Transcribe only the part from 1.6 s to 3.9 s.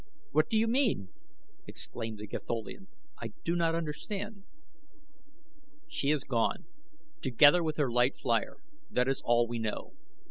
exclaimed the Gatholian. "I do not